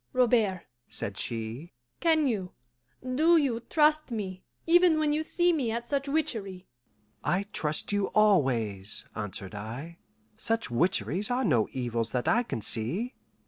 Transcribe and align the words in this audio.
"Robert," 0.13 0.65
said 0.87 1.15
she, 1.19 1.73
"can 1.99 2.27
you, 2.27 2.53
do 3.03 3.37
you 3.37 3.59
trust 3.59 4.09
me, 4.09 4.41
even 4.65 4.97
when 4.97 5.13
you 5.13 5.21
see 5.21 5.53
me 5.53 5.69
at 5.69 5.87
such 5.87 6.07
witchery?" 6.09 6.65
"I 7.23 7.43
trust 7.53 7.91
you 7.91 8.07
always," 8.07 9.05
answered 9.15 9.53
I. 9.53 9.99
"Such 10.37 10.71
witcheries 10.71 11.29
are 11.29 11.45
no 11.45 11.67
evils 11.71 12.13
that 12.13 12.27
I 12.27 12.41
can 12.41 12.61
see." 12.63 13.13